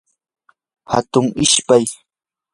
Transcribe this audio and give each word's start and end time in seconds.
hatun 0.91 1.25
ispay 1.43 1.83